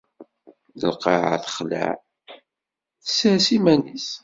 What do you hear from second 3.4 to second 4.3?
iman-is.